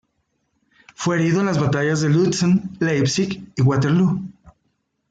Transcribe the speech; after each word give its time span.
Fue 0.95 1.17
herido 1.19 1.41
en 1.41 1.45
las 1.45 1.59
batallas 1.59 2.01
de 2.01 2.09
Lützen, 2.09 2.75
Leipzig 2.79 3.51
y 3.55 3.61
Waterloo. 3.61 4.19